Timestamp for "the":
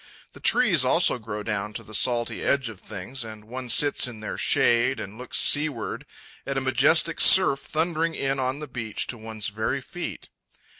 0.33-0.39, 1.83-1.93, 8.61-8.67